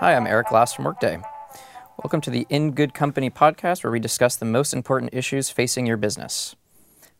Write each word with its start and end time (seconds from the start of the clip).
Hi, 0.00 0.16
I'm 0.16 0.26
Eric 0.26 0.48
Glass 0.48 0.72
from 0.72 0.86
Workday. 0.86 1.20
Welcome 2.02 2.22
to 2.22 2.30
the 2.30 2.46
In 2.48 2.70
Good 2.70 2.94
Company 2.94 3.28
podcast, 3.28 3.84
where 3.84 3.90
we 3.90 4.00
discuss 4.00 4.34
the 4.34 4.46
most 4.46 4.72
important 4.72 5.12
issues 5.12 5.50
facing 5.50 5.84
your 5.84 5.98
business. 5.98 6.56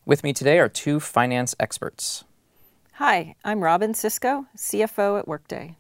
With 0.06 0.24
me 0.24 0.32
today 0.32 0.58
are 0.58 0.68
two 0.70 0.98
finance 0.98 1.54
experts. 1.60 2.24
Hi, 2.94 3.34
I'm 3.44 3.60
Robynne 3.60 3.94
Sisco, 3.94 4.46
CFO 4.56 5.18
at 5.18 5.28
Workday. 5.28 5.76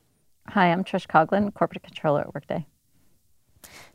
Hi, 0.48 0.70
I'm 0.70 0.84
Trish 0.84 1.06
Coughlin, 1.06 1.54
Corporate 1.54 1.82
Controller 1.82 2.20
at 2.20 2.34
Workday. 2.34 2.66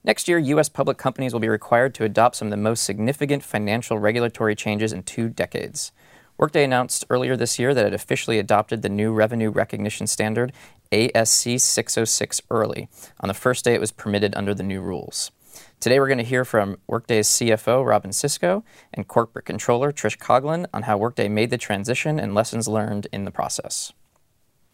Next 0.03 0.27
year, 0.27 0.39
U.S. 0.39 0.67
public 0.67 0.97
companies 0.97 1.31
will 1.31 1.39
be 1.39 1.47
required 1.47 1.93
to 1.93 2.05
adopt 2.05 2.37
some 2.37 2.47
of 2.47 2.51
the 2.51 2.57
most 2.57 2.83
significant 2.83 3.43
financial 3.43 3.99
regulatory 3.99 4.55
changes 4.55 4.91
in 4.91 5.03
two 5.03 5.29
decades. 5.29 5.91
Workday 6.37 6.65
announced 6.65 7.05
earlier 7.09 7.37
this 7.37 7.57
year 7.59 7.73
that 7.73 7.85
it 7.85 7.93
officially 7.93 8.39
adopted 8.39 8.81
the 8.81 8.89
new 8.89 9.13
revenue 9.13 9.49
recognition 9.49 10.05
standard 10.05 10.51
ASC 10.91 11.59
606 11.61 12.41
early, 12.51 12.89
on 13.21 13.29
the 13.29 13.33
first 13.33 13.63
day 13.63 13.73
it 13.73 13.79
was 13.79 13.93
permitted 13.93 14.35
under 14.35 14.53
the 14.53 14.61
new 14.61 14.81
rules. 14.81 15.31
Today 15.79 15.97
we're 15.97 16.07
going 16.07 16.17
to 16.17 16.25
hear 16.25 16.43
from 16.43 16.77
Workday's 16.87 17.29
CFO, 17.29 17.85
Robynne 17.85 18.13
Sisco, 18.13 18.63
and 18.93 19.07
Corporate 19.07 19.45
Controller, 19.45 19.93
Trish 19.93 20.17
Coughlin, 20.17 20.65
on 20.73 20.83
how 20.83 20.97
Workday 20.97 21.29
made 21.29 21.51
the 21.51 21.57
transition 21.57 22.19
and 22.19 22.35
lessons 22.35 22.67
learned 22.67 23.07
in 23.13 23.23
the 23.23 23.31
process. 23.31 23.93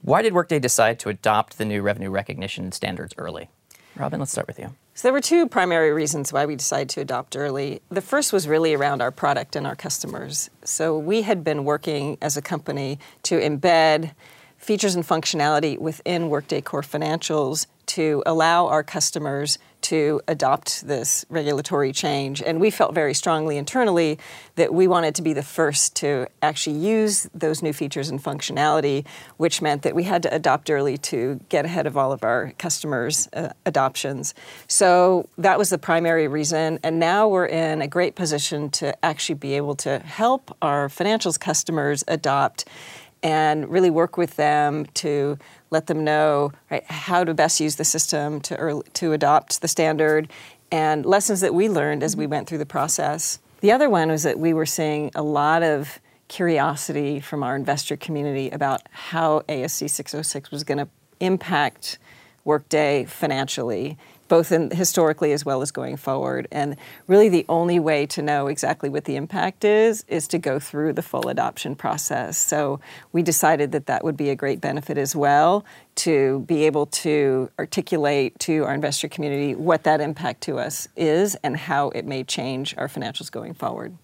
Why 0.01 0.23
did 0.23 0.33
Workday 0.33 0.57
decide 0.57 0.97
to 0.99 1.09
adopt 1.09 1.59
the 1.59 1.65
new 1.65 1.83
revenue 1.83 2.09
recognition 2.09 2.71
standards 2.71 3.13
early? 3.19 3.49
Robynne, 3.95 4.19
let's 4.19 4.31
start 4.31 4.47
with 4.47 4.57
you. 4.57 4.73
So 4.93 5.07
there 5.07 5.13
were 5.13 5.21
two 5.21 5.47
primary 5.47 5.93
reasons 5.93 6.33
why 6.33 6.45
we 6.45 6.57
decided 6.57 6.89
to 6.89 7.01
adopt 7.01 7.37
early. 7.37 7.81
The 7.89 8.01
first 8.01 8.33
was 8.33 8.45
really 8.47 8.73
around 8.73 9.01
our 9.01 9.11
product 9.11 9.55
and 9.55 9.65
our 9.65 9.75
customers. 9.75 10.49
So 10.65 10.97
we 10.97 11.21
had 11.21 11.45
been 11.45 11.63
working 11.63 12.17
as 12.21 12.35
a 12.35 12.41
company 12.41 12.99
to 13.23 13.39
embed 13.39 14.11
features 14.61 14.95
and 14.95 15.05
functionality 15.05 15.77
within 15.77 16.29
Workday 16.29 16.61
Core 16.61 16.83
Financials 16.83 17.65
to 17.87 18.23
allow 18.25 18.67
our 18.67 18.83
customers 18.83 19.57
to 19.81 20.21
adopt 20.27 20.85
this 20.87 21.25
regulatory 21.29 21.91
change. 21.91 22.41
And 22.41 22.61
we 22.61 22.69
felt 22.69 22.93
very 22.93 23.15
strongly 23.15 23.57
internally 23.57 24.19
that 24.55 24.71
we 24.73 24.87
wanted 24.87 25.15
to 25.15 25.23
be 25.23 25.33
the 25.33 25.43
first 25.43 25.95
to 25.97 26.27
actually 26.43 26.77
use 26.77 27.27
those 27.33 27.63
new 27.63 27.73
features 27.73 28.09
and 28.09 28.23
functionality, 28.23 29.05
which 29.37 29.61
meant 29.61 29.81
that 29.81 29.95
we 29.95 30.03
had 30.03 30.21
to 30.23 30.33
adopt 30.33 30.69
early 30.69 30.97
to 30.99 31.39
get 31.49 31.65
ahead 31.65 31.87
of 31.87 31.97
all 31.97 32.11
of 32.11 32.23
our 32.23 32.53
customers' 32.59 33.27
uh, 33.33 33.49
adoptions. 33.65 34.35
So 34.67 35.27
that 35.39 35.57
was 35.57 35.71
the 35.71 35.79
primary 35.79 36.27
reason. 36.27 36.79
And 36.83 36.99
now 36.99 37.27
we're 37.27 37.47
in 37.47 37.81
a 37.81 37.87
great 37.87 38.13
position 38.15 38.69
to 38.71 39.03
actually 39.03 39.35
be 39.35 39.55
able 39.55 39.75
to 39.77 39.97
help 39.99 40.55
our 40.61 40.89
financials 40.89 41.39
customers 41.39 42.03
adopt 42.07 42.65
and 43.23 43.69
really 43.69 43.89
work 43.89 44.17
with 44.17 44.35
them 44.35 44.85
to 44.95 45.37
let 45.69 45.87
them 45.87 46.03
know 46.03 46.51
right, 46.69 46.83
how 46.85 47.23
to 47.23 47.33
best 47.33 47.59
use 47.59 47.75
the 47.75 47.85
system 47.85 48.41
to, 48.41 48.55
early, 48.55 48.83
to 48.93 49.13
adopt 49.13 49.61
the 49.61 49.67
standard 49.67 50.29
and 50.71 51.05
lessons 51.05 51.41
that 51.41 51.53
we 51.53 51.69
learned 51.69 52.01
as 52.03 52.15
we 52.15 52.25
went 52.25 52.47
through 52.47 52.57
the 52.57 52.65
process. 52.65 53.39
The 53.59 53.71
other 53.71 53.89
one 53.89 54.09
was 54.09 54.23
that 54.23 54.39
we 54.39 54.53
were 54.53 54.65
seeing 54.65 55.11
a 55.13 55.21
lot 55.21 55.63
of 55.63 55.99
curiosity 56.29 57.19
from 57.19 57.43
our 57.43 57.55
investor 57.55 57.97
community 57.97 58.49
about 58.49 58.81
how 58.89 59.41
ASC 59.41 59.89
606 59.89 60.49
was 60.49 60.63
going 60.63 60.77
to 60.77 60.87
impact 61.19 61.99
Workday 62.43 63.05
financially 63.05 63.97
both 64.31 64.53
in, 64.53 64.71
historically 64.71 65.33
as 65.33 65.43
well 65.43 65.61
as 65.61 65.71
going 65.71 65.97
forward. 65.97 66.47
And 66.53 66.77
really, 67.05 67.27
the 67.27 67.45
only 67.49 67.81
way 67.81 68.05
to 68.05 68.21
know 68.21 68.47
exactly 68.47 68.87
what 68.87 69.03
the 69.03 69.17
impact 69.17 69.65
is 69.65 70.05
is 70.07 70.25
to 70.29 70.37
go 70.37 70.57
through 70.57 70.93
the 70.93 71.01
full 71.01 71.27
adoption 71.27 71.75
process. 71.75 72.37
So 72.37 72.79
we 73.11 73.23
decided 73.23 73.73
that 73.73 73.87
that 73.87 74.05
would 74.05 74.15
be 74.15 74.29
a 74.29 74.35
great 74.35 74.61
benefit 74.61 74.97
as 74.97 75.17
well 75.17 75.65
to 75.95 76.45
be 76.47 76.65
able 76.65 76.85
to 76.85 77.51
articulate 77.59 78.39
to 78.39 78.63
our 78.63 78.73
investor 78.73 79.09
community 79.09 79.53
what 79.53 79.83
that 79.83 79.99
impact 79.99 80.39
to 80.43 80.59
us 80.59 80.87
is 80.95 81.35
and 81.43 81.57
how 81.57 81.89
it 81.89 82.05
may 82.05 82.23
change 82.23 82.73
our 82.77 82.87
financials 82.87 83.29
going 83.29 83.53
forward. 83.53 83.97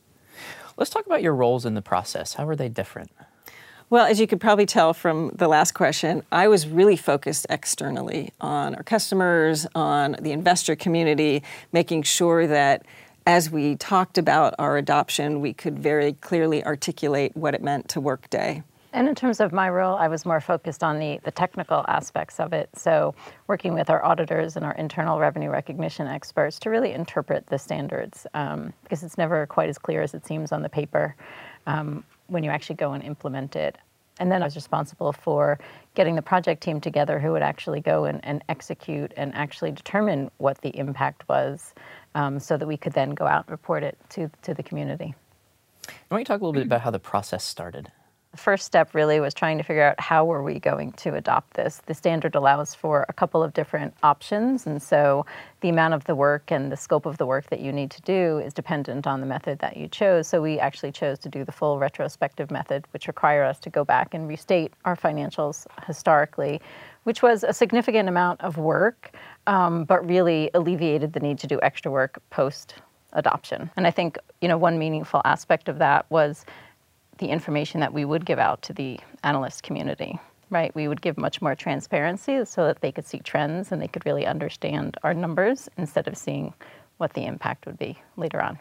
Let's 0.76 0.92
talk 0.92 1.06
about 1.06 1.22
your 1.22 1.36
roles 1.36 1.66
in 1.66 1.74
the 1.74 1.82
process. 1.82 2.34
How 2.34 2.46
are 2.50 2.56
they 2.58 2.68
different? 2.68 3.12
Well, 3.90 4.06
as 4.06 4.20
you 4.20 4.28
could 4.28 4.42
probably 4.42 4.66
tell 4.66 4.94
from 4.94 5.32
the 5.34 5.48
last 5.48 5.72
question, 5.72 6.22
I 6.30 6.50
was 6.50 6.68
really 6.68 6.98
focused 6.98 7.48
externally 7.50 8.34
on 8.42 8.76
our 8.76 8.84
customers, 8.84 9.66
on 9.76 10.18
the 10.20 10.34
investor 10.34 10.76
community, 10.76 11.42
making 11.72 12.04
sure 12.04 12.48
that 12.48 12.86
as 13.26 13.50
we 13.50 13.78
talked 13.78 14.18
about 14.18 14.54
our 14.60 14.76
adoption, 14.76 15.40
we 15.40 15.54
could 15.54 15.80
very 15.80 16.14
clearly 16.14 16.66
articulate 16.66 17.36
what 17.38 17.56
it 17.56 17.64
meant 17.64 17.88
to 17.90 18.02
Workday. 18.02 18.62
And 18.92 19.08
in 19.08 19.16
terms 19.16 19.40
of 19.40 19.54
my 19.54 19.70
role, 19.70 19.96
I 19.96 20.10
was 20.10 20.26
more 20.26 20.42
focused 20.42 20.84
on 20.84 21.00
the, 21.00 21.22
the 21.24 21.32
technical 21.32 21.86
aspects 21.88 22.42
of 22.42 22.52
it. 22.52 22.70
So, 22.76 23.16
working 23.48 23.74
with 23.74 23.90
our 23.90 24.04
auditors 24.04 24.58
and 24.58 24.66
our 24.66 24.74
internal 24.74 25.18
revenue 25.20 25.50
recognition 25.50 26.08
experts 26.08 26.60
to 26.60 26.70
really 26.70 26.92
interpret 26.92 27.48
the 27.48 27.60
standards, 27.60 28.28
um, 28.34 28.74
because 28.84 29.04
it's 29.04 29.18
never 29.18 29.46
quite 29.46 29.70
as 29.70 29.78
clear 29.78 30.02
as 30.02 30.14
it 30.14 30.26
seems 30.26 30.52
on 30.52 30.62
the 30.62 30.70
paper. 30.70 31.16
Um, 31.68 32.04
when 32.28 32.44
you 32.44 32.50
actually 32.50 32.76
go 32.76 32.94
and 32.94 33.04
implement 33.04 33.56
it. 33.56 33.78
And 34.20 34.32
then 34.32 34.42
I 34.42 34.46
was 34.46 34.56
responsible 34.56 35.14
for 35.14 35.60
getting 35.94 36.16
the 36.16 36.22
project 36.22 36.62
team 36.64 36.82
together 36.82 37.20
who 37.20 37.32
would 37.32 37.44
actually 37.44 37.82
go 37.82 38.06
and, 38.06 38.20
and 38.24 38.44
execute 38.50 39.14
and 39.16 39.34
actually 39.36 39.72
determine 39.72 40.32
what 40.38 40.60
the 40.62 40.70
impact 40.78 41.28
was 41.30 41.74
um, 42.16 42.40
so 42.40 42.58
that 42.58 42.68
we 42.68 42.78
could 42.78 42.94
then 42.94 43.12
go 43.12 43.28
out 43.28 43.46
and 43.46 43.52
report 43.52 43.84
it 43.84 43.98
to, 44.10 44.30
to 44.42 44.54
the 44.54 44.64
community. 44.64 45.14
Why 45.86 45.94
don't 46.10 46.20
you 46.20 46.26
talk 46.26 46.42
a 46.42 46.44
little 46.44 46.54
bit 46.54 46.66
about 46.66 46.82
how 46.82 46.92
the 46.92 47.00
process 47.00 47.44
started? 47.44 47.92
The 48.32 48.38
first 48.38 48.66
step 48.66 48.94
really 48.94 49.20
was 49.20 49.34
trying 49.34 49.58
to 49.58 49.64
figure 49.64 49.84
out 49.84 50.00
how 50.00 50.26
were 50.26 50.44
we 50.44 50.60
going 50.60 50.92
to 50.94 51.16
adopt 51.16 51.54
this. 51.54 51.82
The 51.86 51.94
standard 51.94 52.36
allows 52.36 52.76
for 52.76 53.06
a 53.10 53.14
couple 53.14 53.42
of 53.42 53.54
different 53.54 53.96
options, 54.04 54.68
and 54.68 54.82
so 54.82 55.26
the 55.62 55.70
amount 55.70 55.94
of 55.94 56.04
the 56.04 56.14
work 56.14 56.52
and 56.52 56.72
the 56.72 56.78
scope 56.78 57.06
of 57.06 57.18
the 57.18 57.26
work 57.26 57.50
that 57.50 57.62
you 57.62 57.72
need 57.72 57.90
to 57.92 58.02
do 58.02 58.40
is 58.40 58.54
dependent 58.54 59.08
on 59.08 59.22
the 59.22 59.26
method 59.26 59.60
that 59.60 59.78
you 59.78 59.88
chose. 59.88 60.28
So 60.28 60.42
we 60.42 60.60
actually 60.60 60.92
chose 60.92 61.18
to 61.20 61.30
do 61.30 61.46
the 61.46 61.52
full 61.52 61.80
retrospective 61.80 62.52
method, 62.52 62.86
which 62.92 63.08
require 63.08 63.44
us 63.44 63.60
to 63.60 63.70
go 63.70 63.84
back 63.84 64.14
and 64.14 64.28
restate 64.28 64.74
our 64.86 64.96
financials 64.96 65.66
historically, 65.86 66.62
which 67.04 67.24
was 67.24 67.44
a 67.44 67.54
significant 67.54 68.10
amount 68.10 68.42
of 68.42 68.58
work, 68.58 69.16
um, 69.48 69.86
but 69.86 70.06
really 70.06 70.52
alleviated 70.54 71.14
the 71.14 71.22
need 71.22 71.40
to 71.40 71.48
do 71.48 71.60
extra 71.64 71.90
work 71.90 72.22
post 72.30 72.76
adoption. 73.14 73.70
And 73.78 73.88
I 73.88 73.92
think 73.92 74.18
you 74.42 74.48
know 74.48 74.58
one 74.58 74.78
meaningful 74.78 75.22
aspect 75.26 75.70
of 75.70 75.80
that 75.80 76.06
was 76.10 76.46
the 77.18 77.28
information 77.28 77.80
that 77.82 77.94
we 77.94 78.06
would 78.06 78.26
give 78.26 78.40
out 78.40 78.62
to 78.64 78.74
the 78.74 79.00
analyst 79.24 79.64
community 79.64 80.20
right? 80.50 80.74
We 80.76 80.88
would 80.88 81.02
give 81.02 81.18
much 81.18 81.42
more 81.42 81.56
transparency 81.56 82.46
so 82.46 82.66
that 82.68 82.82
they 82.82 82.92
could 82.92 83.06
see 83.06 83.20
trends 83.20 83.72
and 83.72 83.82
they 83.82 83.88
could 83.88 84.06
really 84.06 84.26
understand 84.26 84.98
our 85.04 85.14
numbers 85.14 85.70
instead 85.78 86.08
of 86.08 86.18
seeing 86.18 86.54
what 86.98 87.14
the 87.14 87.26
impact 87.26 87.66
would 87.66 87.78
be 87.78 88.00
later 88.16 88.42
on. 88.42 88.58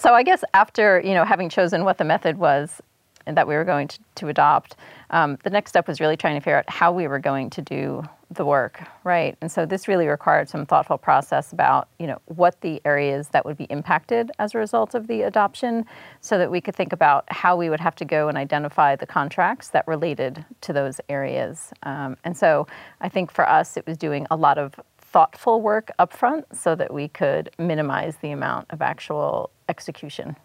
So 0.00 0.14
I 0.14 0.22
guess 0.22 0.42
after 0.54 1.00
you 1.04 1.14
know 1.14 1.24
having 1.24 1.48
chosen 1.48 1.84
what 1.84 1.98
the 1.98 2.04
method 2.04 2.38
was 2.38 2.80
and 3.26 3.36
that 3.36 3.48
we 3.48 3.54
were 3.54 3.64
going 3.64 3.88
to, 3.88 3.98
to 4.16 4.28
adopt, 4.28 4.76
um, 5.10 5.38
the 5.42 5.50
next 5.50 5.70
step 5.70 5.88
was 5.88 6.00
really 6.00 6.16
trying 6.16 6.36
to 6.36 6.40
figure 6.40 6.58
out 6.58 6.68
how 6.70 6.92
we 6.92 7.08
were 7.08 7.18
going 7.18 7.50
to 7.50 7.62
do 7.62 8.04
the 8.30 8.44
work, 8.44 8.82
right? 9.04 9.36
And 9.40 9.50
so 9.50 9.64
this 9.66 9.86
really 9.86 10.08
required 10.08 10.48
some 10.48 10.66
thoughtful 10.66 10.98
process 10.98 11.52
about, 11.52 11.88
you 11.98 12.06
know, 12.06 12.18
what 12.26 12.60
the 12.60 12.82
areas 12.84 13.28
that 13.28 13.44
would 13.44 13.56
be 13.56 13.64
impacted 13.64 14.32
as 14.38 14.54
a 14.54 14.58
result 14.58 14.94
of 14.94 15.06
the 15.06 15.22
adoption, 15.22 15.86
so 16.20 16.36
that 16.38 16.50
we 16.50 16.60
could 16.60 16.74
think 16.74 16.92
about 16.92 17.24
how 17.28 17.56
we 17.56 17.70
would 17.70 17.80
have 17.80 17.94
to 17.96 18.04
go 18.04 18.28
and 18.28 18.36
identify 18.36 18.96
the 18.96 19.06
contracts 19.06 19.68
that 19.68 19.86
related 19.86 20.44
to 20.62 20.72
those 20.72 21.00
areas. 21.08 21.72
Um, 21.84 22.16
and 22.24 22.36
so 22.36 22.66
I 23.00 23.08
think 23.08 23.30
for 23.30 23.48
us, 23.48 23.76
it 23.76 23.86
was 23.86 23.96
doing 23.96 24.26
a 24.30 24.36
lot 24.36 24.58
of 24.58 24.74
thoughtful 24.98 25.62
work 25.62 25.92
upfront 25.98 26.44
so 26.52 26.74
that 26.74 26.92
we 26.92 27.08
could 27.08 27.50
minimize 27.58 28.16
the 28.16 28.32
amount 28.32 28.66
of 28.70 28.82
actual 28.82 29.50
execution. 29.68 30.36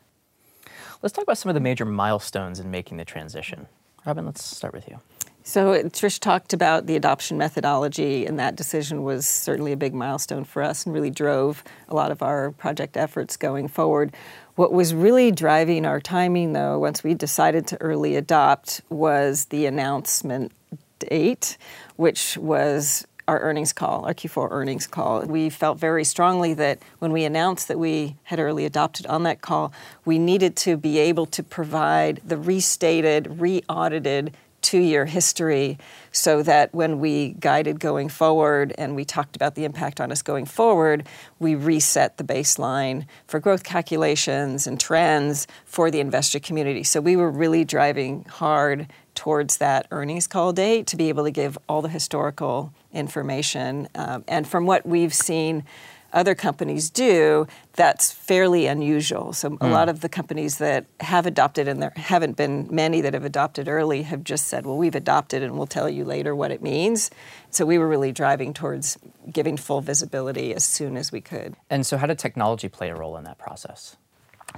Let's 1.02 1.14
talk 1.14 1.24
about 1.24 1.40
some 1.40 1.50
of 1.50 1.56
the 1.56 1.62
major 1.62 1.84
milestones 1.84 2.60
in 2.60 2.70
making 2.70 2.98
the 2.98 3.06
transition. 3.06 3.68
Robynne, 4.06 4.26
let's 4.26 4.44
start 4.44 4.74
with 4.74 4.88
you. 4.88 5.00
So 5.44 5.74
Trish 5.84 6.20
talked 6.20 6.54
about 6.54 6.86
the 6.86 6.96
adoption 6.96 7.38
methodology, 7.38 8.28
and 8.28 8.38
that 8.38 8.56
decision 8.56 9.04
was 9.04 9.26
certainly 9.26 9.72
a 9.72 9.78
big 9.78 9.94
milestone 9.94 10.44
for 10.44 10.62
us 10.62 10.86
and 10.86 10.94
really 10.94 11.10
drove 11.10 11.64
a 11.90 11.96
lot 11.96 12.12
of 12.12 12.22
our 12.22 12.52
project 12.52 12.96
efforts 12.96 13.38
going 13.38 13.68
forward. 13.68 14.14
What 14.56 14.72
was 14.72 14.94
really 14.94 15.32
driving 15.32 15.86
our 15.86 16.00
timing, 16.00 16.54
though, 16.54 16.78
once 16.78 17.04
we 17.04 17.16
decided 17.16 17.66
to 17.68 17.82
early 17.82 18.16
adopt, 18.16 18.82
was 18.90 19.46
the 19.46 19.66
announcement 19.66 20.52
date, 21.00 21.58
which 21.96 22.38
was 22.38 23.08
our 23.28 23.40
earnings 23.40 23.74
call, 23.74 24.06
our 24.06 24.14
Q4 24.14 24.50
earnings 24.52 24.86
call. 24.86 25.24
We 25.24 25.50
felt 25.50 25.80
very 25.80 26.04
strongly 26.04 26.54
that 26.56 26.80
when 27.00 27.12
we 27.12 27.24
announced 27.24 27.68
that 27.68 27.80
we 27.80 28.16
had 28.24 28.40
early 28.40 28.66
adopted 28.66 29.08
on 29.08 29.24
that 29.24 29.42
call, 29.42 29.74
we 30.06 30.20
needed 30.20 30.56
to 30.58 30.78
be 30.78 31.00
able 31.00 31.26
to 31.28 31.42
provide 31.42 32.22
the 32.26 32.38
restated, 32.38 33.40
re 33.40 33.64
audited 33.70 34.36
two 34.62 34.80
year 34.80 35.06
history 35.06 35.78
so 36.12 36.44
that 36.44 36.74
when 36.74 37.00
we 37.00 37.30
guided 37.40 37.80
going 37.80 38.10
forward 38.10 38.74
and 38.78 38.96
we 38.96 39.06
talked 39.06 39.36
about 39.36 39.56
the 39.56 39.66
impact 39.66 40.00
on 40.00 40.12
us 40.12 40.22
going 40.22 40.46
forward, 40.46 41.08
we 41.40 41.56
reset 41.56 42.18
the 42.18 42.24
baseline 42.24 43.06
for 43.28 43.40
growth 43.40 43.64
calculations 43.64 44.68
and 44.68 44.80
trends 44.80 45.48
for 45.66 45.90
the 45.90 46.00
investor 46.00 46.40
community. 46.40 46.84
So 46.84 47.02
we 47.02 47.16
were 47.16 47.32
really 47.32 47.64
driving 47.64 48.26
hard 48.26 48.88
towards 49.16 49.58
that 49.58 49.88
earnings 49.92 50.28
call 50.28 50.54
date 50.54 50.88
to 50.88 50.96
be 50.96 51.10
able 51.10 51.24
to 51.24 51.32
give 51.32 51.58
all 51.68 51.82
the 51.82 51.90
historical 51.90 52.74
information. 52.94 53.88
Um, 53.96 54.24
and 54.28 54.48
from 54.48 54.66
what 54.66 54.86
we've 54.86 55.14
seen, 55.14 55.64
other 56.14 56.36
companies 56.36 56.90
do, 56.90 57.48
that's 57.74 58.12
fairly 58.12 58.66
unusual. 58.66 59.34
So, 59.34 59.52
mm. 59.52 59.58
a 59.62 59.68
hmm. 59.68 59.72
lot 59.72 59.90
of 59.90 60.02
the 60.02 60.10
companies 60.10 60.58
that 60.58 60.86
have 61.00 61.26
adopted, 61.26 61.68
and 61.68 61.82
there 61.82 61.94
haven't 61.96 62.38
been 62.38 62.68
many 62.70 63.02
that 63.02 63.14
have 63.14 63.26
adopted 63.26 63.68
early, 63.68 64.04
have 64.04 64.24
just 64.24 64.48
said, 64.48 64.66
well, 64.66 64.78
we've 64.78 64.96
adopted 64.96 65.44
and 65.44 65.58
we'll 65.58 65.68
tell 65.68 65.90
you 65.90 66.04
later 66.04 66.36
what 66.36 66.52
it 66.52 66.62
means. 66.62 67.12
So, 67.50 67.66
we 67.66 67.78
were 67.78 67.88
really 67.88 68.12
driving 68.12 68.54
towards 68.54 68.98
giving 69.32 69.58
full 69.58 69.82
visibility 69.82 70.54
as 70.54 70.64
soon 70.64 70.98
as 70.98 71.12
we 71.12 71.22
could. 71.22 71.56
And 71.70 71.86
so, 71.86 71.98
how 71.98 72.08
did 72.08 72.20
technology 72.20 72.70
play 72.70 72.90
a 72.90 72.96
role 72.96 73.18
in 73.18 73.24
that 73.24 73.38
process? 73.38 73.98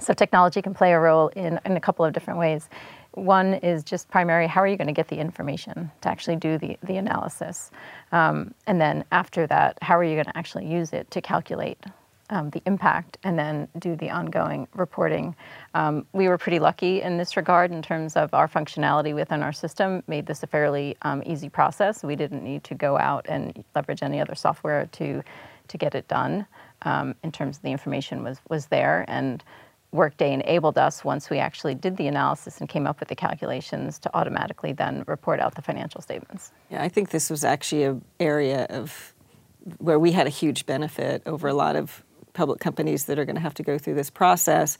So, 0.00 0.12
technology 0.12 0.60
can 0.62 0.74
play 0.74 0.92
a 0.92 0.98
role 0.98 1.28
in, 1.28 1.60
in 1.64 1.76
a 1.76 1.80
couple 1.80 2.04
of 2.04 2.12
different 2.12 2.38
ways. 2.38 2.68
One 3.14 3.54
is 3.54 3.84
just 3.84 4.08
primary 4.08 4.48
how 4.48 4.60
are 4.60 4.66
you 4.66 4.76
going 4.76 4.88
to 4.88 4.92
get 4.92 5.06
the 5.06 5.18
information 5.18 5.90
to 6.00 6.08
actually 6.08 6.36
do 6.36 6.58
the, 6.58 6.76
the 6.82 6.96
analysis? 6.96 7.70
Um, 8.10 8.54
and 8.66 8.80
then 8.80 9.04
after 9.12 9.46
that, 9.46 9.78
how 9.82 9.96
are 9.96 10.04
you 10.04 10.14
going 10.14 10.26
to 10.26 10.36
actually 10.36 10.66
use 10.66 10.92
it 10.92 11.10
to 11.12 11.20
calculate 11.20 11.78
um, 12.30 12.50
the 12.50 12.62
impact 12.66 13.18
and 13.22 13.38
then 13.38 13.68
do 13.78 13.94
the 13.94 14.10
ongoing 14.10 14.66
reporting? 14.74 15.36
Um, 15.74 16.06
we 16.12 16.26
were 16.26 16.38
pretty 16.38 16.58
lucky 16.58 17.02
in 17.02 17.16
this 17.16 17.36
regard 17.36 17.70
in 17.70 17.82
terms 17.82 18.16
of 18.16 18.34
our 18.34 18.48
functionality 18.48 19.14
within 19.14 19.44
our 19.44 19.52
system, 19.52 20.02
made 20.08 20.26
this 20.26 20.42
a 20.42 20.48
fairly 20.48 20.96
um, 21.02 21.22
easy 21.24 21.48
process. 21.48 22.02
We 22.02 22.16
didn't 22.16 22.42
need 22.42 22.64
to 22.64 22.74
go 22.74 22.98
out 22.98 23.26
and 23.28 23.64
leverage 23.76 24.02
any 24.02 24.20
other 24.20 24.34
software 24.34 24.86
to, 24.86 25.22
to 25.68 25.78
get 25.78 25.94
it 25.94 26.08
done. 26.08 26.46
Um, 26.82 27.14
in 27.22 27.30
terms 27.30 27.58
of 27.58 27.62
the 27.62 27.70
information 27.70 28.24
was, 28.24 28.40
was 28.48 28.66
there 28.66 29.04
and 29.06 29.42
Workday 29.94 30.32
enabled 30.32 30.76
us, 30.76 31.04
once 31.04 31.30
we 31.30 31.38
actually 31.38 31.76
did 31.76 31.96
the 31.96 32.08
analysis 32.08 32.58
and 32.58 32.68
came 32.68 32.84
up 32.84 32.98
with 32.98 33.08
the 33.08 33.14
calculations, 33.14 34.00
to 34.00 34.10
automatically 34.12 34.72
then 34.72 35.04
report 35.06 35.38
out 35.38 35.54
the 35.54 35.62
financial 35.62 36.00
statements. 36.00 36.50
Yeah, 36.68 36.82
I 36.82 36.88
think 36.88 37.10
this 37.10 37.30
was 37.30 37.44
actually 37.44 37.84
an 37.84 38.04
area 38.18 38.66
of 38.70 39.14
where 39.78 40.00
we 40.00 40.10
had 40.10 40.26
a 40.26 40.30
huge 40.30 40.66
benefit 40.66 41.22
over 41.26 41.46
a 41.46 41.54
lot 41.54 41.76
of 41.76 42.02
public 42.32 42.58
companies 42.58 43.04
that 43.04 43.20
are 43.20 43.24
going 43.24 43.36
to 43.36 43.40
have 43.40 43.54
to 43.54 43.62
go 43.62 43.78
through 43.78 43.94
this 43.94 44.10
process. 44.10 44.78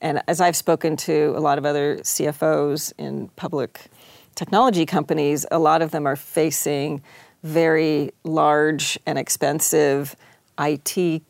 And 0.00 0.22
as 0.28 0.40
I've 0.40 0.54
spoken 0.54 0.96
to 0.98 1.34
a 1.36 1.40
lot 1.40 1.58
of 1.58 1.66
other 1.66 1.96
CFOs 1.96 2.92
in 2.98 3.30
public 3.34 3.90
technology 4.36 4.86
companies, 4.86 5.44
a 5.50 5.58
lot 5.58 5.82
of 5.82 5.90
them 5.90 6.06
are 6.06 6.14
facing 6.14 7.02
very 7.42 8.12
large 8.22 8.96
and 9.06 9.18
expensive 9.18 10.14
IT 10.56 11.22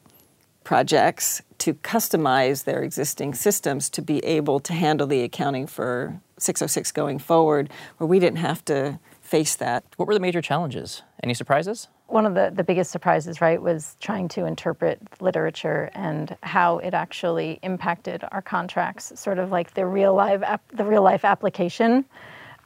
projects 0.65 1.41
to 1.63 1.75
customize 1.75 2.65
their 2.65 2.83
existing 2.83 3.35
systems 3.35 3.89
to 3.89 4.03
be 4.03 4.19
able 4.25 4.59
to 4.59 4.73
handle 4.73 5.07
the 5.07 5.23
accounting 5.23 5.69
for 5.69 6.21
606 6.39 6.91
going 6.91 7.21
forward, 7.21 7.71
where 7.99 8.09
we 8.09 8.19
didn't 8.19 8.39
have 8.39 8.65
to 8.65 8.99
face 9.21 9.55
that. 9.55 9.85
What 9.97 10.09
were 10.09 10.15
the 10.15 10.19
major 10.19 10.43
challenges? 10.43 11.03
Any 11.23 11.35
surprises? 11.35 11.87
One 12.09 12.27
of 12.27 12.35
the, 12.35 12.51
the 12.53 12.65
biggest 12.65 12.91
surprises, 12.91 13.41
right, 13.41 13.63
was 13.63 13.97
trying 14.01 14.27
to 14.31 14.45
interpret 14.45 14.99
literature 15.21 15.89
and 15.95 16.37
how 16.43 16.79
it 16.79 16.95
actually 16.95 17.61
impacted 17.63 18.25
our 18.33 18.43
contracts, 18.43 19.13
sort 19.15 19.39
of 19.39 19.53
like 19.53 19.75
the 19.75 19.87
real 19.87 20.15
life 20.15 20.43
the 20.73 20.85
real 20.85 21.03
life 21.03 21.25
application 21.25 22.05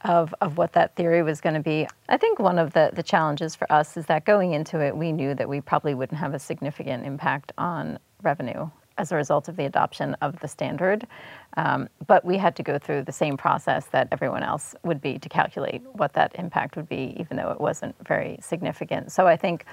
of, 0.05 0.33
of 0.41 0.57
what 0.57 0.73
that 0.73 0.95
theory 0.95 1.21
was 1.21 1.39
going 1.39 1.53
to 1.53 1.61
be. 1.61 1.87
I 2.09 2.17
think 2.17 2.39
one 2.39 2.57
of 2.57 2.73
the, 2.73 2.89
the 2.93 3.03
challenges 3.03 3.55
for 3.55 3.71
us 3.71 3.95
is 3.95 4.07
that 4.07 4.25
going 4.25 4.53
into 4.53 4.79
it, 4.79 4.97
we 4.97 5.11
knew 5.11 5.35
that 5.35 5.47
we 5.47 5.61
probably 5.61 5.93
wouldn't 5.93 6.19
have 6.19 6.33
a 6.33 6.39
significant 6.39 7.05
impact 7.05 7.51
on 7.59 7.99
revenue 8.23 8.71
as 8.97 9.11
a 9.11 9.15
result 9.15 9.47
of 9.47 9.55
the 9.55 9.65
adoption 9.65 10.15
of 10.21 10.39
the 10.39 10.47
standard. 10.47 11.07
Um, 11.55 11.89
but 12.05 12.23
we 12.23 12.37
had 12.37 12.55
to 12.57 12.63
go 12.63 12.77
through 12.77 13.03
the 13.03 13.11
same 13.11 13.37
process 13.37 13.85
that 13.87 14.07
everyone 14.11 14.43
else 14.43 14.75
would 14.83 15.01
be 15.01 15.17
to 15.19 15.29
calculate 15.29 15.81
what 15.93 16.13
that 16.13 16.33
impact 16.35 16.75
would 16.75 16.89
be, 16.89 17.15
even 17.19 17.37
though 17.37 17.51
it 17.51 17.59
wasn't 17.59 17.95
very 18.05 18.37
significant. 18.41 19.11
So 19.11 19.27
I 19.27 19.37
think 19.37 19.65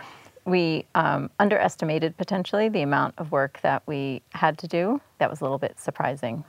we 0.44 0.84
um, 0.94 1.30
underestimated 1.38 2.16
potentially 2.16 2.68
the 2.68 2.82
amount 2.82 3.14
of 3.18 3.32
work 3.32 3.60
that 3.62 3.82
we 3.86 4.22
had 4.30 4.58
to 4.58 4.68
do. 4.68 5.00
That 5.18 5.30
was 5.30 5.40
a 5.40 5.44
little 5.44 5.58
bit 5.58 5.78
surprising 5.78 6.44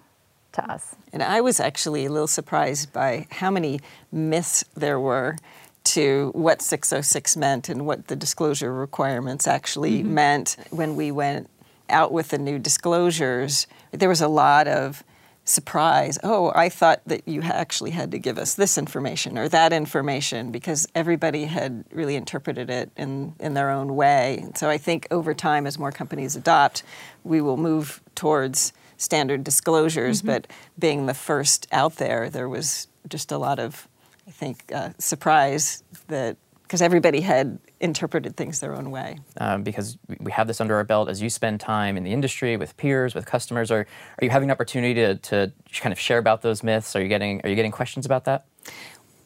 to 0.54 0.72
us. 0.72 0.95
And 1.13 1.22
I 1.24 1.42
was 1.42 1.60
actually 1.60 2.06
a 2.06 2.10
little 2.10 2.27
surprised 2.27 2.92
by 2.92 3.27
how 3.30 3.51
many 3.51 3.80
myths 4.12 4.63
there 4.75 5.00
were 5.00 5.38
to 5.83 6.31
what 6.33 6.62
606 6.62 7.38
meant 7.38 7.69
and 7.69 7.86
what 7.86 8.07
the 8.07 8.16
disclosure 8.16 8.74
requirements 8.74 9.48
actually 9.48 10.00
mm-hmm. 10.00 10.16
meant 10.16 10.57
when 10.72 10.95
we 10.95 11.12
went 11.12 11.50
out 11.90 12.12
with 12.12 12.30
the 12.30 12.38
new 12.38 12.60
disclosures, 12.60 13.68
there 13.92 14.10
was 14.10 14.22
a 14.22 14.28
lot 14.28 14.68
of 14.68 15.04
surprise. 15.46 16.18
Oh, 16.24 16.52
I 16.56 16.70
thought 16.70 17.02
that 17.06 17.28
you 17.28 17.44
actually 17.44 17.92
had 17.92 18.12
to 18.12 18.20
give 18.20 18.40
us 18.40 18.56
this 18.56 18.78
information 18.78 19.38
or 19.38 19.48
that 19.50 19.72
information 19.72 20.52
because 20.52 20.88
everybody 20.96 21.46
had 21.46 21.86
really 21.92 22.16
interpreted 22.16 22.70
it 22.70 22.92
in, 22.98 23.36
in 23.40 23.54
their 23.54 23.70
own 23.70 23.96
way. 23.96 24.40
And 24.42 24.58
so 24.58 24.70
I 24.70 24.80
think 24.80 25.08
over 25.12 25.36
time, 25.36 25.68
as 25.68 25.78
more 25.78 25.92
companies 25.92 26.36
adopt, 26.36 26.84
we 27.24 27.42
will 27.42 27.58
move 27.58 28.02
towards 28.16 28.74
standard 28.98 29.44
disclosures. 29.44 30.20
Mm-hmm. 30.20 30.28
But 30.28 30.48
being 30.80 31.06
the 31.06 31.14
first 31.14 31.68
out 31.72 31.98
there, 31.98 32.30
there 32.30 32.50
was 32.50 32.88
just 33.08 33.32
a 33.32 33.38
lot 33.38 33.60
of, 33.60 33.88
I 34.28 34.32
think, 34.32 34.72
uh, 34.74 34.90
surprise 34.98 35.84
that 36.08 36.38
because 36.64 36.82
everybody 36.82 37.22
had 37.22 37.60
interpreted 37.86 38.36
things 38.36 38.60
their 38.60 38.76
own 38.76 38.92
way. 38.92 39.20
Um, 39.40 39.64
because 39.64 39.98
we 40.20 40.32
have 40.32 40.48
this 40.48 40.60
under 40.60 40.76
our 40.76 40.84
belt 40.84 41.08
as 41.08 41.22
you 41.22 41.30
spend 41.30 41.62
time 41.62 41.96
in 41.96 42.04
the 42.04 42.12
industry 42.12 42.58
with 42.58 42.76
peers, 42.76 43.16
with 43.16 43.26
customers. 43.26 43.72
Are, 43.72 43.88
are 44.20 44.26
you 44.26 44.30
having 44.30 44.50
an 44.50 44.52
opportunity 44.52 44.94
to, 44.96 45.16
to 45.16 45.54
kind 45.80 45.94
of 45.94 46.00
share 46.00 46.18
about 46.18 46.42
those 46.42 46.64
myths? 46.64 46.96
Are 46.96 47.02
you 47.02 47.08
getting 47.08 47.42
are 47.44 47.50
you 47.50 47.56
getting 47.56 47.72
questions 47.72 48.06
about 48.06 48.26
that? 48.26 48.46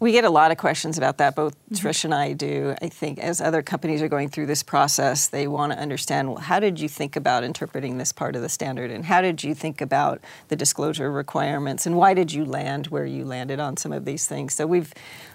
We 0.02 0.14
get 0.14 0.24
a 0.24 0.30
lot 0.30 0.52
of 0.52 0.58
questions 0.58 0.98
about 0.98 1.18
that. 1.18 1.36
Both 1.36 1.56
mm-hmm. 1.66 1.88
Trish 1.88 2.06
and 2.06 2.14
I 2.14 2.32
do. 2.32 2.74
I 2.82 2.88
think 2.88 3.20
as 3.20 3.42
other 3.42 3.62
companies 3.62 4.02
are 4.02 4.08
going 4.08 4.30
through 4.30 4.46
this 4.46 4.64
process, 4.64 5.28
they 5.28 5.46
want 5.46 5.74
to 5.74 5.78
understand 5.78 6.30
well, 6.30 6.38
how 6.38 6.62
did 6.62 6.80
you 6.80 6.88
think 6.88 7.18
about 7.18 7.44
interpreting 7.44 7.98
this 7.98 8.14
part 8.14 8.36
of 8.36 8.42
the 8.42 8.50
standard, 8.50 8.92
and 8.92 9.06
how 9.06 9.22
did 9.22 9.44
you 9.44 9.54
think 9.54 9.82
about 9.82 10.22
the 10.48 10.56
disclosure 10.56 11.12
requirements, 11.12 11.86
and 11.86 11.98
why 11.98 12.14
did 12.14 12.32
you 12.32 12.46
land 12.46 12.88
where 12.88 13.06
you 13.06 13.26
landed 13.26 13.60
on 13.60 13.76
some 13.76 13.92
of 13.92 14.06
these 14.06 14.26
things? 14.26 14.54
So 14.54 14.66
we've 14.66 14.94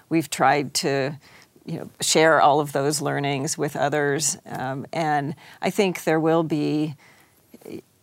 we've 0.09 0.29
tried 0.29 0.73
to 0.75 1.19
you 1.65 1.79
know, 1.79 1.89
share 1.99 2.41
all 2.41 2.59
of 2.59 2.71
those 2.71 3.01
learnings 3.01 3.57
with 3.57 3.75
others. 3.75 4.37
Um, 4.45 4.85
and 4.93 5.35
I 5.61 5.69
think 5.69 6.03
there 6.03 6.19
will 6.19 6.43
be, 6.43 6.95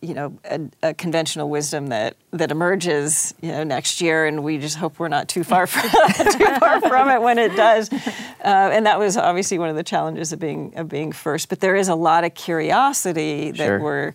you 0.01 0.13
know, 0.13 0.37
a, 0.43 0.61
a, 0.81 0.93
conventional 0.93 1.49
wisdom 1.49 1.87
that, 1.87 2.17
that 2.31 2.51
emerges, 2.51 3.33
you 3.41 3.51
know, 3.51 3.63
next 3.63 4.01
year, 4.01 4.25
and 4.25 4.43
we 4.43 4.57
just 4.57 4.75
hope 4.75 4.99
we're 4.99 5.07
not 5.07 5.29
too 5.29 5.45
far 5.45 5.65
from, 5.67 5.89
too 6.31 6.45
far 6.59 6.81
from 6.81 7.09
it 7.09 7.21
when 7.21 7.39
it 7.39 7.55
does. 7.55 7.91
Uh, 7.91 7.99
and 8.43 8.85
that 8.85 8.99
was 8.99 9.15
obviously 9.15 9.57
one 9.57 9.69
of 9.69 9.77
the 9.77 9.83
challenges 9.83 10.33
of 10.33 10.39
being 10.39 10.73
of 10.75 10.89
being 10.89 11.13
first. 11.13 11.47
But 11.47 11.61
there 11.61 11.77
is 11.77 11.87
a 11.87 11.95
lot 11.95 12.25
of 12.25 12.33
curiosity 12.33 13.51
that 13.51 13.57
sure. 13.65 13.79
we're 13.79 14.13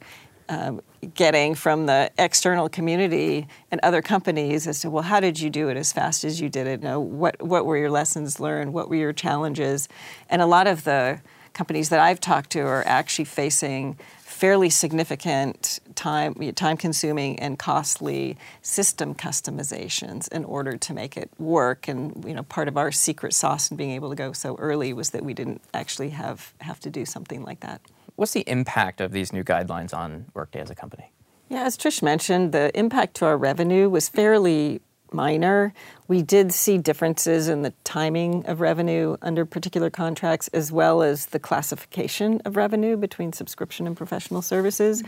um, 0.50 0.83
getting 1.14 1.55
from 1.55 1.87
the 1.87 2.11
external 2.19 2.69
community 2.69 3.47
and 3.71 3.81
other 3.83 4.02
companies 4.02 4.67
as 4.67 4.81
to 4.81 4.90
well 4.90 5.02
how 5.02 5.21
did 5.21 5.40
you 5.40 5.50
do 5.50 5.69
it 5.69 5.76
as 5.76 5.93
fast 5.93 6.25
as 6.25 6.40
you 6.40 6.49
did 6.49 6.67
it? 6.67 6.81
You 6.81 6.88
know, 6.88 7.00
what 7.00 7.40
what 7.43 7.67
were 7.67 7.76
your 7.76 7.90
lessons 7.90 8.40
learned? 8.40 8.73
What 8.73 8.88
were 8.88 8.97
your 8.97 9.12
challenges? 9.12 9.88
And 10.28 10.43
a 10.43 10.47
lot 10.47 10.67
of 10.67 10.85
the 10.85 11.21
companies 11.52 11.88
that 11.88 12.00
I've 12.00 12.21
talked 12.21 12.50
to 12.50 12.61
are 12.61 12.85
actually 12.87 13.25
facing 13.25 13.99
fairly 14.21 14.71
significant 14.71 15.81
time 15.95 16.35
time 16.55 16.76
consuming 16.76 17.38
and 17.40 17.59
costly 17.59 18.37
system 18.62 19.14
customizations 19.14 20.28
in 20.28 20.45
order 20.45 20.76
to 20.76 20.95
make 20.95 21.17
it 21.17 21.31
work. 21.38 21.88
And 21.88 22.25
you 22.26 22.35
know 22.35 22.43
part 22.45 22.69
of 22.69 22.76
our 22.76 22.93
secret 22.93 23.35
sauce 23.35 23.71
in 23.71 23.76
being 23.76 23.90
able 23.93 24.11
to 24.11 24.17
go 24.17 24.33
so 24.33 24.57
early 24.57 24.93
was 24.93 25.11
that 25.11 25.25
we 25.25 25.35
didn't 25.35 25.62
actually 25.75 26.11
have 26.11 26.55
have 26.61 26.81
to 26.81 26.90
do 26.90 27.05
something 27.05 27.43
like 27.43 27.61
that 27.61 27.81
What's 28.19 28.33
the 28.33 28.43
impact 28.49 29.01
of 29.01 29.13
these 29.13 29.33
new 29.33 29.45
guidelines 29.45 29.97
on 29.97 30.27
Workday 30.35 30.59
as 30.59 30.71
a 30.71 30.75
company? 30.75 31.13
Yeah, 31.49 31.63
as 31.63 31.79
Trish 31.79 32.03
mentioned, 32.03 32.51
the 32.51 32.77
impact 32.77 33.15
to 33.19 33.27
our 33.27 33.39
revenue 33.39 33.89
was 33.89 34.09
fairly 34.09 34.81
minor. 35.13 35.73
We 36.09 36.23
did 36.23 36.53
see 36.53 36.79
differences 36.79 37.47
in 37.47 37.63
the 37.63 37.73
timing 37.85 38.45
of 38.47 38.61
revenue 38.61 39.17
under 39.23 39.47
particular 39.47 39.89
contracts 39.89 40.49
as 40.49 40.73
well 40.73 41.01
as 41.01 41.27
the 41.27 41.39
classification 41.39 42.43
of 42.45 42.57
revenue 42.57 42.97
between 42.97 43.33
subscription 43.33 43.87
and 43.87 43.97
professional 43.97 44.43
services. 44.43 45.05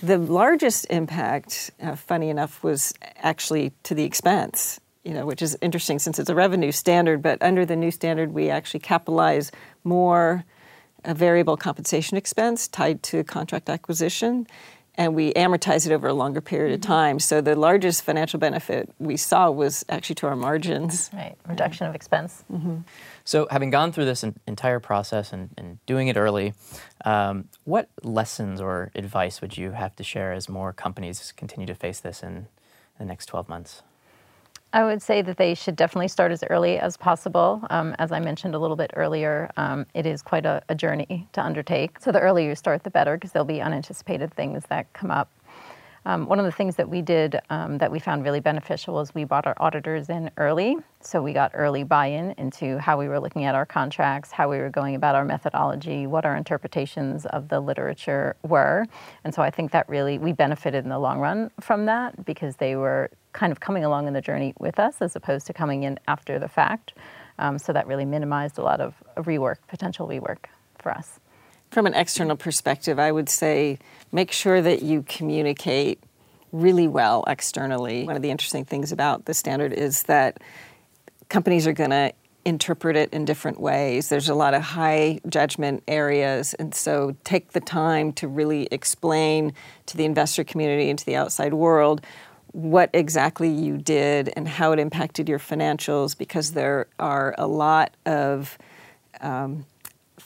The 0.00 0.18
largest 0.18 0.86
impact, 0.90 1.72
uh, 1.82 1.96
funny 1.96 2.28
enough, 2.28 2.62
was 2.62 2.94
actually 3.16 3.72
to 3.82 3.96
the 3.96 4.04
expense. 4.04 4.78
You 5.02 5.12
know, 5.12 5.26
which 5.26 5.42
is 5.42 5.58
interesting 5.60 5.98
since 5.98 6.20
it's 6.20 6.30
a 6.30 6.36
revenue 6.36 6.70
standard, 6.70 7.20
but 7.20 7.42
under 7.42 7.66
the 7.66 7.74
new 7.74 7.90
standard, 7.90 8.32
we 8.32 8.48
actually 8.48 8.80
capitalize 8.80 9.50
more 9.82 10.44
a 11.04 11.14
variable 11.14 11.56
compensation 11.56 12.16
expense 12.16 12.68
tied 12.68 13.02
to 13.04 13.24
contract 13.24 13.68
acquisition. 13.68 14.46
and 14.96 15.16
we 15.16 15.32
amortize 15.34 15.86
it 15.86 15.92
over 15.92 16.06
a 16.06 16.14
longer 16.14 16.40
period 16.40 16.72
of 16.72 16.80
time. 16.80 17.18
So 17.18 17.40
the 17.40 17.56
largest 17.56 18.04
financial 18.04 18.38
benefit 18.38 18.88
we 19.00 19.16
saw 19.16 19.50
was 19.50 19.84
actually 19.88 20.14
to 20.16 20.28
our 20.28 20.36
margins. 20.36 21.10
Right, 21.12 21.34
reduction 21.48 21.88
of 21.88 21.96
expense. 21.96 22.44
So, 23.24 23.48
having 23.50 23.70
gone 23.70 23.90
through 23.90 24.04
this 24.04 24.22
entire 24.46 24.80
process 24.80 25.32
and, 25.32 25.48
and 25.56 25.84
doing 25.86 26.08
it 26.08 26.16
early, 26.16 26.52
um, 27.06 27.48
what 27.64 27.88
lessons 28.02 28.60
or 28.60 28.90
advice 28.94 29.40
would 29.40 29.56
you 29.56 29.72
have 29.72 29.96
to 29.96 30.04
share 30.04 30.32
as 30.32 30.48
more 30.48 30.72
companies 30.72 31.32
continue 31.32 31.66
to 31.66 31.74
face 31.74 32.00
this 32.00 32.22
in 32.22 32.46
the 32.98 33.04
next 33.04 33.26
12 33.26 33.48
months? 33.48 33.82
I 34.74 34.82
would 34.84 35.00
say 35.00 35.22
that 35.22 35.36
they 35.36 35.54
should 35.54 35.76
definitely 35.76 36.08
start 36.08 36.32
as 36.32 36.42
early 36.50 36.80
as 36.80 36.96
possible. 36.96 37.64
Um, 37.70 37.94
as 38.00 38.10
I 38.10 38.18
mentioned 38.18 38.56
a 38.56 38.58
little 38.58 38.74
bit 38.74 38.90
earlier, 38.96 39.48
um, 39.56 39.86
it 39.94 40.04
is 40.04 40.20
quite 40.20 40.44
a, 40.44 40.62
a 40.68 40.74
journey 40.74 41.28
to 41.32 41.40
undertake. 41.40 42.00
So 42.00 42.10
the 42.10 42.18
earlier 42.18 42.48
you 42.48 42.56
start, 42.56 42.82
the 42.82 42.90
better, 42.90 43.16
because 43.16 43.30
there'll 43.30 43.46
be 43.46 43.60
unanticipated 43.60 44.34
things 44.34 44.64
that 44.70 44.92
come 44.92 45.12
up. 45.12 45.30
Um, 46.06 46.26
one 46.26 46.38
of 46.38 46.44
the 46.44 46.52
things 46.52 46.76
that 46.76 46.88
we 46.88 47.00
did 47.00 47.40
um, 47.48 47.78
that 47.78 47.90
we 47.90 47.98
found 47.98 48.24
really 48.24 48.40
beneficial 48.40 48.94
was 48.94 49.14
we 49.14 49.24
brought 49.24 49.46
our 49.46 49.56
auditors 49.58 50.10
in 50.10 50.30
early. 50.36 50.76
So 51.00 51.22
we 51.22 51.32
got 51.32 51.52
early 51.54 51.82
buy 51.82 52.06
in 52.06 52.32
into 52.32 52.78
how 52.78 52.98
we 52.98 53.08
were 53.08 53.18
looking 53.18 53.44
at 53.44 53.54
our 53.54 53.64
contracts, 53.64 54.30
how 54.30 54.50
we 54.50 54.58
were 54.58 54.68
going 54.68 54.94
about 54.94 55.14
our 55.14 55.24
methodology, 55.24 56.06
what 56.06 56.26
our 56.26 56.36
interpretations 56.36 57.24
of 57.26 57.48
the 57.48 57.60
literature 57.60 58.36
were. 58.42 58.86
And 59.24 59.34
so 59.34 59.40
I 59.40 59.50
think 59.50 59.72
that 59.72 59.88
really, 59.88 60.18
we 60.18 60.32
benefited 60.32 60.84
in 60.84 60.90
the 60.90 60.98
long 60.98 61.20
run 61.20 61.50
from 61.60 61.86
that 61.86 62.24
because 62.24 62.56
they 62.56 62.76
were 62.76 63.10
kind 63.32 63.50
of 63.50 63.60
coming 63.60 63.84
along 63.84 64.06
in 64.06 64.12
the 64.12 64.20
journey 64.20 64.52
with 64.58 64.78
us 64.78 65.00
as 65.00 65.16
opposed 65.16 65.46
to 65.46 65.52
coming 65.52 65.84
in 65.84 65.98
after 66.06 66.38
the 66.38 66.48
fact. 66.48 66.94
Um, 67.38 67.58
so 67.58 67.72
that 67.72 67.86
really 67.86 68.04
minimized 68.04 68.58
a 68.58 68.62
lot 68.62 68.80
of 68.80 68.94
rework, 69.16 69.56
potential 69.68 70.06
rework 70.06 70.44
for 70.78 70.92
us. 70.92 71.18
From 71.74 71.86
an 71.86 71.94
external 71.94 72.36
perspective, 72.36 73.00
I 73.00 73.10
would 73.10 73.28
say 73.28 73.80
make 74.12 74.30
sure 74.30 74.62
that 74.62 74.82
you 74.82 75.02
communicate 75.08 76.00
really 76.52 76.86
well 76.86 77.24
externally. 77.26 78.04
One 78.04 78.14
of 78.14 78.22
the 78.22 78.30
interesting 78.30 78.64
things 78.64 78.92
about 78.92 79.24
the 79.24 79.34
standard 79.34 79.72
is 79.72 80.04
that 80.04 80.40
companies 81.28 81.66
are 81.66 81.72
going 81.72 81.90
to 81.90 82.12
interpret 82.44 82.94
it 82.94 83.12
in 83.12 83.24
different 83.24 83.58
ways. 83.58 84.08
There's 84.08 84.28
a 84.28 84.36
lot 84.36 84.54
of 84.54 84.62
high 84.62 85.18
judgment 85.28 85.82
areas, 85.88 86.54
and 86.54 86.72
so 86.72 87.16
take 87.24 87.50
the 87.54 87.60
time 87.60 88.12
to 88.12 88.28
really 88.28 88.68
explain 88.70 89.52
to 89.86 89.96
the 89.96 90.04
investor 90.04 90.44
community 90.44 90.90
and 90.90 90.98
to 91.00 91.04
the 91.04 91.16
outside 91.16 91.54
world 91.54 92.02
what 92.52 92.88
exactly 92.92 93.50
you 93.50 93.78
did 93.78 94.32
and 94.36 94.46
how 94.46 94.70
it 94.70 94.78
impacted 94.78 95.28
your 95.28 95.40
financials 95.40 96.16
because 96.16 96.52
there 96.52 96.86
are 97.00 97.34
a 97.36 97.48
lot 97.48 97.96
of 98.06 98.56
um, 99.20 99.66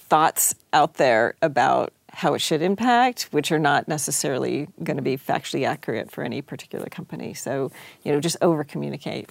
thoughts 0.09 0.55
out 0.73 0.95
there 0.95 1.35
about 1.43 1.93
how 2.11 2.35
it 2.35 2.41
should 2.41 2.63
impact, 2.63 3.29
which 3.31 3.53
are 3.53 3.59
not 3.59 3.87
necessarily 3.87 4.69
going 4.83 4.97
to 4.97 5.03
be 5.03 5.17
factually 5.17 5.67
accurate 5.67 6.11
for 6.11 6.25
any 6.25 6.43
particular 6.43 6.87
company. 6.87 7.35
So, 7.35 7.71
you 8.03 8.13
know, 8.13 8.21
just 8.21 8.37
over 8.43 8.65
communicate. 8.65 9.31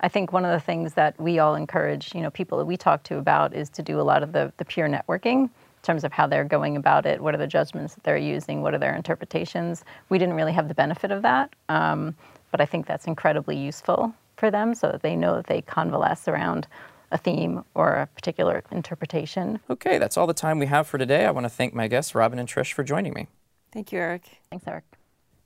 I 0.00 0.08
think 0.08 0.32
one 0.32 0.44
of 0.44 0.50
the 0.50 0.60
things 0.60 0.94
that 0.94 1.20
we 1.20 1.38
all 1.38 1.54
encourage, 1.54 2.14
you 2.14 2.22
know, 2.22 2.30
people 2.30 2.58
that 2.58 2.64
we 2.64 2.76
talk 2.76 3.02
to 3.04 3.18
about 3.18 3.54
is 3.54 3.68
to 3.70 3.82
do 3.82 4.00
a 4.00 4.02
lot 4.02 4.22
of 4.22 4.32
the, 4.32 4.52
the 4.56 4.64
peer 4.64 4.88
networking 4.88 5.44
in 5.44 5.50
terms 5.82 6.04
of 6.04 6.12
how 6.12 6.26
they're 6.26 6.44
going 6.44 6.76
about 6.76 7.04
it, 7.06 7.20
what 7.20 7.34
are 7.34 7.38
the 7.38 7.46
judgments 7.46 7.94
that 7.94 8.04
they're 8.04 8.16
using, 8.16 8.62
what 8.62 8.74
are 8.74 8.78
their 8.78 8.96
interpretations. 8.96 9.84
We 10.08 10.18
didn't 10.18 10.34
really 10.34 10.52
have 10.52 10.68
the 10.68 10.74
benefit 10.74 11.10
of 11.10 11.22
that, 11.22 11.54
um, 11.68 12.14
but 12.50 12.60
I 12.60 12.66
think 12.66 12.86
that's 12.86 13.06
incredibly 13.06 13.56
useful 13.56 14.14
for 14.36 14.50
them 14.50 14.74
so 14.74 14.90
that 14.90 15.02
they 15.02 15.14
know 15.14 15.36
that 15.36 15.46
they 15.46 15.60
convalesce 15.62 16.28
around 16.28 16.66
a 17.10 17.18
theme 17.18 17.64
or 17.74 17.92
a 17.92 18.06
particular 18.06 18.62
interpretation. 18.70 19.60
Okay, 19.68 19.98
that's 19.98 20.16
all 20.16 20.26
the 20.26 20.34
time 20.34 20.58
we 20.58 20.66
have 20.66 20.86
for 20.86 20.98
today. 20.98 21.26
I 21.26 21.30
want 21.30 21.44
to 21.44 21.50
thank 21.50 21.74
my 21.74 21.88
guests, 21.88 22.12
Robynne 22.12 22.38
and 22.38 22.48
Trish, 22.48 22.72
for 22.72 22.84
joining 22.84 23.12
me. 23.12 23.28
Thank 23.72 23.92
you, 23.92 23.98
Eric. 23.98 24.22
Thanks, 24.50 24.66
Eric. 24.66 24.84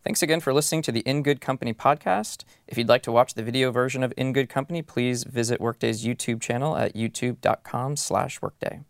Thanks 0.02 0.22
again 0.22 0.40
for 0.40 0.52
listening 0.52 0.82
to 0.82 0.92
the 0.92 1.00
In 1.00 1.22
Good 1.22 1.40
Company 1.40 1.72
podcast. 1.72 2.44
If 2.66 2.76
you'd 2.76 2.90
like 2.90 3.02
to 3.04 3.12
watch 3.12 3.34
the 3.34 3.42
video 3.42 3.70
version 3.70 4.02
of 4.02 4.12
In 4.18 4.34
Good 4.34 4.50
Company, 4.50 4.82
please 4.82 5.24
visit 5.24 5.62
Workday's 5.62 6.04
YouTube 6.04 6.42
channel 6.42 6.76
at 6.76 6.94
youtube.com 6.94 7.96
slash 7.96 8.42
workday. 8.42 8.80